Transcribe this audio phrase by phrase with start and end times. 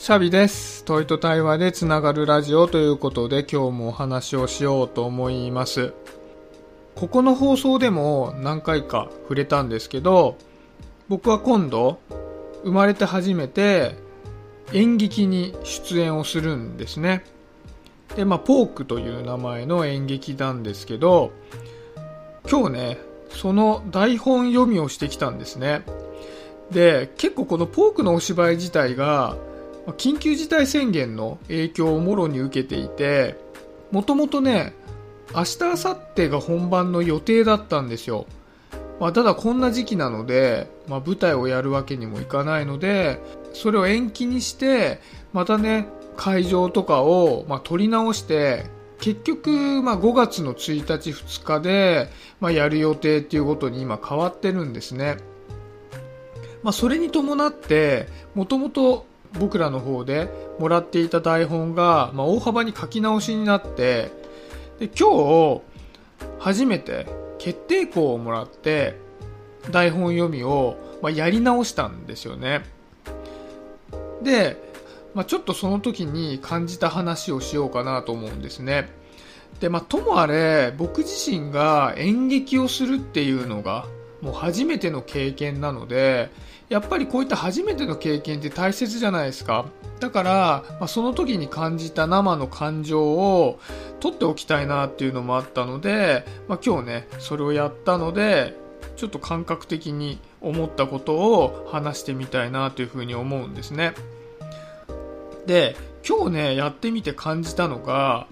[0.00, 0.82] シャビです。
[0.86, 5.92] 問いと対話でつながるラジオということで今日もお話をしようと思います。
[6.94, 10.38] ここの放送でも何回か触れたんですけど、
[11.10, 11.98] 僕は今度
[12.64, 13.94] 生まれて初めて
[14.72, 17.22] 演劇に出演をするんですね。
[18.16, 21.30] で、まあ、ポークという名前の演劇なんですけど、
[22.50, 22.98] 今日ね、
[23.28, 25.82] その台本読みをしてきたんですね。
[26.70, 29.36] で、結構このポークのお芝居自体が、
[29.86, 33.36] 緊急事態宣言の影響をもろに受けていて、
[33.90, 34.74] もともとね、
[35.34, 38.26] 明日、明後日が本番の予定だったんですよ。
[38.98, 43.20] まあ、ただこんな時期なので、まあ、舞台をやるわけにもいかないので、
[43.52, 45.00] それを延期にして、
[45.32, 48.66] またね、会場とかを、まあ、取り直して、
[49.00, 52.08] 結局、まあ、5月の1日、2日で、
[52.40, 55.16] まあ、やる予定っていうことに今変わってるんですね。
[56.62, 59.06] まあ、それに伴って、もともと
[59.38, 60.28] 僕らの方で
[60.58, 64.10] もらっていた台本が、まあ、大幅に書き直しになって、
[64.78, 65.62] で、今日、
[66.38, 67.06] 初めて
[67.38, 68.96] 決定校をもらって、
[69.70, 72.62] 台本読みを、まあ、やり直したんですよね。
[74.22, 74.56] で、
[75.14, 78.90] まあ、ちょっとその時に感じた話をしようかなと思うんですね。
[79.60, 83.86] で、まあ、ともあれ、僕自身が演劇をするっていうのが、
[84.20, 86.30] もう初めての経験なので、
[86.68, 89.66] やっぱりこういった初めての経験って大切じゃないですか。
[89.98, 93.58] だから、まあ、その時に感じた生の感情を
[93.98, 98.56] 取っておきたいなっていうのもあったので、まあ、今日ね、それをやったので、
[98.96, 103.94] ちょっと感覚的に思ったことを話してみたいなというふうに思うんですね。
[105.46, 108.26] で、今日ね、やってみて感じたのが、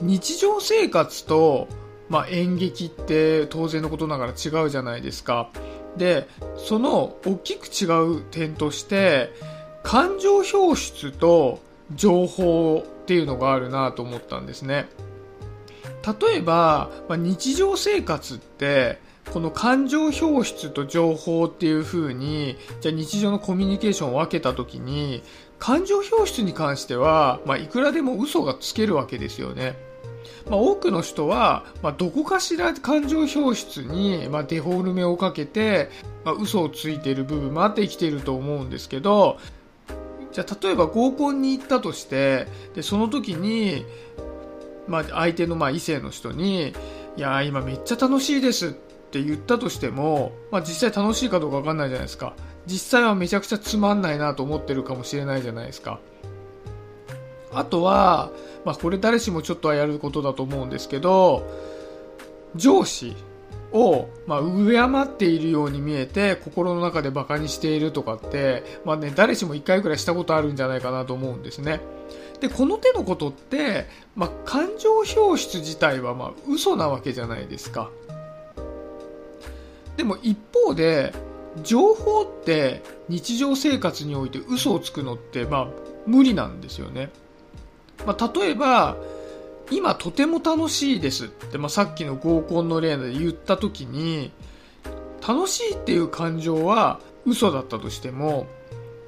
[0.00, 1.68] 日常生活と、
[2.08, 5.50] まあ、演劇って当然のことながら違うじゃないですか。
[5.96, 7.86] で、その大きく違
[8.18, 9.32] う点として、
[9.82, 11.60] 感情表出と
[11.94, 14.86] 情報っていうのがあるなと思ったんですね。
[16.22, 18.98] 例えば、まあ、日常生活って、
[19.32, 25.22] この感情表出と情報っていう風に、じゃあ日常のコミュニケーションを分けたときに、
[25.58, 29.76] 感情表出に関しては、まあ、いくらでも嘘がつけるわけですよね。
[30.48, 35.90] まあ、多くの人は、まあ、どこかしら感情表出に、まあ、デフォルメをかけて、
[36.24, 39.38] まあ、嘘をついている部分もあって生きていると思うんですけど、
[40.32, 43.84] じゃあ例えば合コンに行ったとして、で、その時に、
[44.86, 46.74] まあ、相手のまあ異性の人に、
[47.16, 52.34] いや今めっちゃ楽しいですって言ったとしても、まあ、実際楽しいかどうかわかんないじゃないですか。
[52.66, 56.00] 実際はめちゃくちゃつまんないなと思ってるかもしれないじゃないですか。
[57.58, 58.30] あとは、
[58.64, 61.48] まあ、これ誰しもちょっとはやることだと思うんですけど、
[62.56, 63.14] 上司
[63.72, 71.80] を、まあ、敬っているように見えて、心の中で馬鹿にしているとかって、まあね、誰しも一回くらいしたことあるんじゃないかなと思うんですね。
[72.40, 77.90] で、この手のことって、まあ、感情表出自体は、まあ、嘘なわけじゃないですか。
[79.96, 81.12] でも一方で、
[81.62, 85.68] 情報って日常生活において嘘をつくのって、まあ、
[86.06, 87.10] 無理なんですよね。
[88.06, 88.96] まあ、例えば、
[89.70, 94.30] 今とても楽しいですって、まあ、さっきの合コンの例で言った時に、
[95.26, 98.46] 楽しいっていう感情は嘘だったとしても、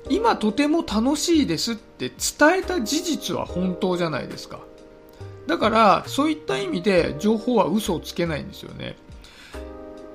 [0.08, 4.60] 今とても楽しいですって伝えた事実は本当じゃないですか。
[5.46, 8.96] だから、そういった意味で情報は嘘をつけないんですよね。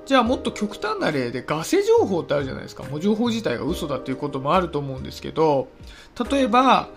[0.04, 2.82] じゃあもっと極端な例でガセ情報ってあるじゃないですか。
[2.84, 5.68] もう情報自体が嘘だっていうこともあると思うんですけど、
[6.30, 6.88] 例えば、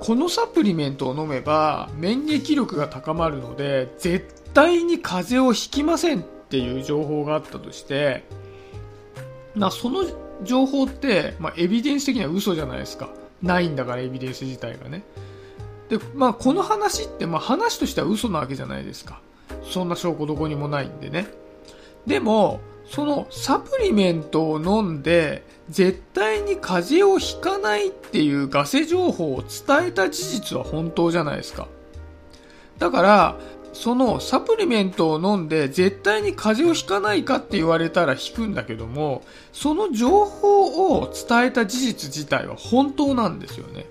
[0.00, 8.24] このサプリメントを飲めば免疫力が高まるので、絶対に風邪をひきませんっていう情報があったとして、
[9.54, 10.04] な、その
[10.42, 13.10] 情報って、まあ、エビデンス的には嘘じゃないですか。
[13.42, 15.02] ないんだから、エビデンス自体がね。
[15.88, 19.20] で、まあ、この話って、まあ、話としては嘘なわけじゃないですか。
[19.62, 21.28] そんな証拠どこにもないんでね。
[22.06, 31.68] でも、そのサプリメントを飲んで、絶対に風邪をひかないっていうガセ情報を伝えた事実は本当じゃないですか。
[32.78, 33.38] だから、
[33.72, 43.86] そのサプリメントを飲んで絶対に風邪をひかないかって言われたらひくんだけども、その情報を伝えた事実自体は本当なんですよね。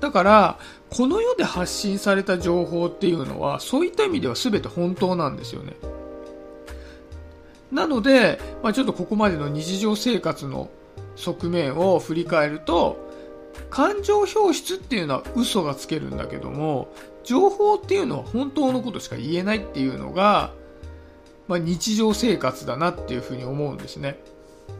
[0.00, 0.58] だから、
[0.90, 5.74] この世で発信された情報っていうのは、そういった意味では全て本当なんですよね。
[7.72, 10.70] なので、まあ、ちょっとここまでの日常生活の
[11.16, 13.08] 側面を振り返ると、
[13.68, 16.92] 感情表出っていうのは嘘がつけるんだけども、
[17.24, 20.52] 情報っていうのは本当のことしか言えないっていうのが、
[21.46, 24.18] まあ、日常生活だなっていうふうに思うんですね。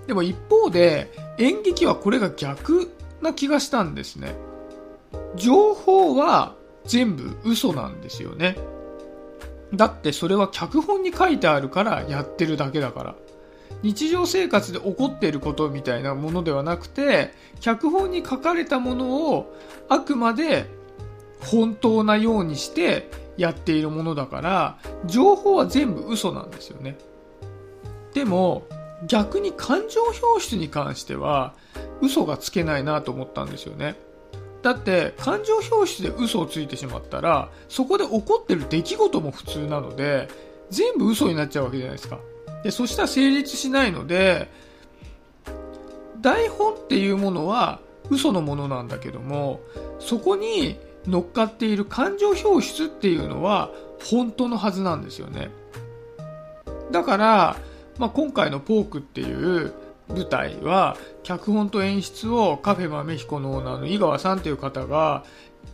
[0.06, 2.90] でも一方で、演劇はこれが逆
[3.20, 4.34] な気がしたんですね。
[5.36, 6.54] 情報は
[6.84, 8.56] 全部嘘なんですよね。
[9.74, 13.14] だってそれは脚本に書いてあるからやってるだけだから。
[13.82, 19.54] 日常生活で起こっていることみたいなものではなくて、脚本に書かれたものを
[19.88, 20.66] あくまで
[21.40, 26.98] 本当なようにしてやっているものだから、情報は全部嘘なんですよね。
[28.12, 28.66] でも、
[29.06, 31.54] 逆に感情表出に関しては、
[32.02, 33.96] 嘘がつけないなと思ったんですよね。
[34.62, 40.28] だって感情表出で嘘をついてしまったらそこで起こってる出来事も普通なので
[40.70, 42.18] 全部嘘になっちゃうわけじゃないですか。
[42.62, 44.48] でそしたら成立しないので
[46.20, 47.80] 台本っていうものは
[48.10, 49.60] 嘘のものなんだけども
[49.98, 53.70] そこに乗っかっている感情表出っていうのは
[54.10, 55.50] 本当のはずなんですよね。
[56.90, 57.56] だから、
[57.98, 59.72] まあ、今回のポークっていう
[60.14, 65.24] 舞台は脚本と演出をカフェ豆彦のオーナーの井川さんという方が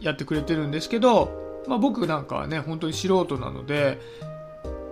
[0.01, 3.99] やってくれてるんですけど、まあ、僕なんかはね本当に素人なので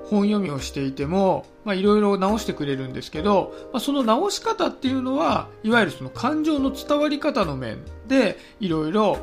[0.07, 9.19] 本読みをしていてもいろいろ直してくれるんですけど、まあ、その直し方っていうのはいわゆるその感情の伝わり方の面でいろいろ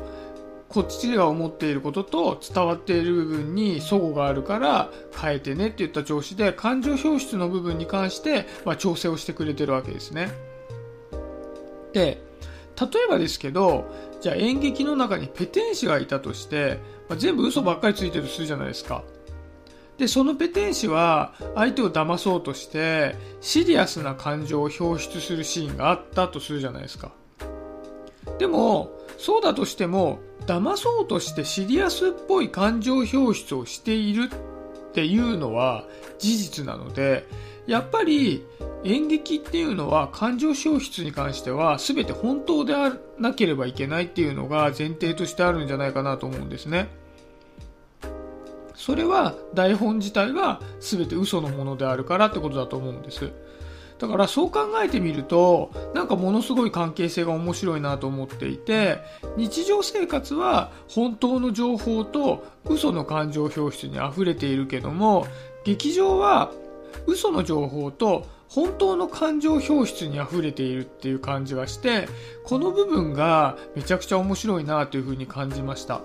[0.72, 10.30] こっちが思っていることと伝わっている部分に齟齬があるから変えてねって言った調子で感情表出の部分に関して、まあ、調整をしてくれてるわけですね。
[11.92, 12.22] で、
[12.80, 13.84] 例えばですけど、
[14.22, 16.78] じゃあ演劇の中にペテン師がいたとして、
[17.08, 19.04] まあ、全部嘘ばっかりついてるとするじゃないですか。
[19.98, 27.12] で、そのペテン師は相手を騙そうとしてシリアスな感情を表出するシーンがあったとするじゃないですか。
[28.38, 28.90] でも、
[29.22, 35.84] そうだとしても、騙そうとしてシリアスっぽい感情表出をしているっていうのは
[36.18, 37.28] 事実なので、
[37.68, 38.44] やっぱり
[38.82, 42.74] 演劇っていうのは感情表出に関しては全て本当で
[43.16, 46.88] なければいけないっていうのが前提としてあるんじゃないかなと思うんですね。
[48.74, 53.30] それは台本自体が全て嘘のものであるからってことだと思うんです。
[54.02, 58.98] だからそう考えてみると、なんかものすごい関係性が面白いなと思っていて、
[59.36, 65.28] 日常生活は本当の情報と嘘の感情表出に溢れているけども、
[65.62, 66.50] 劇場は
[67.06, 72.08] 嘘の情報と本当の感情表出に溢れているっていう感じがして、
[72.42, 76.00] この部分がめちゃくちゃ面白いなというふうに感じました。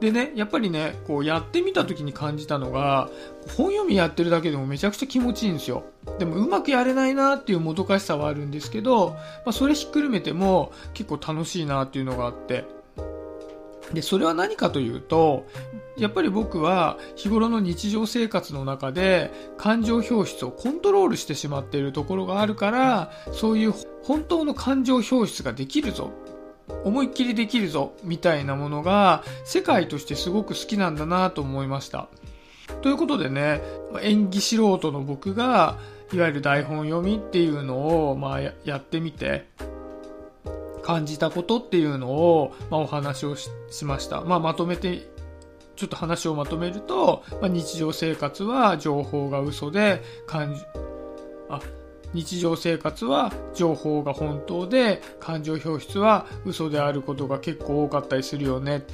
[0.00, 3.08] でね、やっぱりね、こうやってみた時に感じたのが、
[3.56, 5.84] 本読みやってるだけでもめちゃくちゃ気持ちいいんですよ。
[6.18, 12.66] でもうまくやれないなっていうもどかしさはあるんですけど、まあ、それひっくるめても結構楽しいなっていうのがあって。
[13.92, 15.46] で、それは何かというと、
[15.96, 23.72] やっぱり僕は日頃の日常生活の中で感情表出をコントロールしてしまっているところがあるから、そういう
[24.02, 26.10] 本当の感情表出ができるぞ
[26.84, 32.08] 思いっきりできるぞみたいなものが世界としてすごく好きなんだなと思いました。
[32.82, 33.62] ということでね、
[34.02, 35.78] 演技素人の僕が
[36.12, 39.46] いわゆる台本読みっていうのをまあやってみて
[40.82, 43.48] 感じたことっていうのをまあお話をし
[43.84, 44.20] ました。
[44.22, 45.08] まあまとめて
[45.76, 50.62] ちょっと話をまとめると、まあ、日常生活は情報が嘘で感じ
[51.48, 51.60] あ
[52.16, 58.84] 日常生活は情報が本当で感情表出は嘘であることが結構多かったりするよね。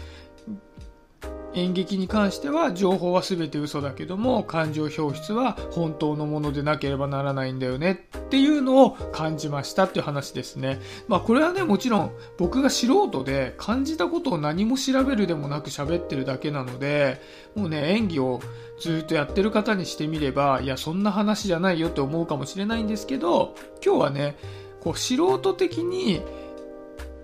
[1.55, 10.81] 演劇に関しては情報は全て嘘だけども感情表出は本当のものでなければならないんだよねっていうのを感じましたっていう話ですね。
[11.09, 17.21] まあこれはねもちろん僕が素人で感じたことを何も調べるでもなく喋ってるだけなので
[17.55, 18.41] もうね演技を
[18.81, 23.55] ずっとやってる方にしてみればいやそんな話じゃないよって思うかもしれないんですけど
[23.85, 24.37] 今日はね
[24.81, 26.23] こう素人的に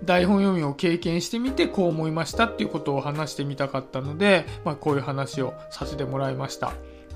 [0.05, 6.73] 台本読みを経験してみてこう思いましたっていうことを話してみたかったので、まあ、こういう話をさせてもらいました。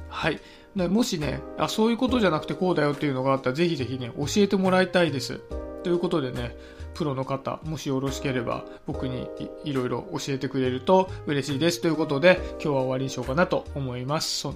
[0.09, 0.41] はい。
[0.77, 5.41] でもしねあ、そういうことじゃなくてこうだよっていうのがあったらぜひぜひね、教えてもらいたいです。
[5.83, 6.57] ということでね、
[6.95, 9.29] プロの方、もしよろしければ僕に
[9.65, 11.81] いろいろ教えてくれると嬉しいです。
[11.81, 14.47] ということで、今日は終わりにしようかなと思います。
[14.47, 14.55] 今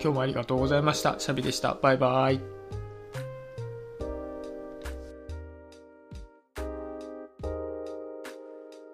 [0.00, 1.16] 日もありがとうございました。
[1.18, 1.76] シャビでした。
[1.80, 2.59] バイバーイ。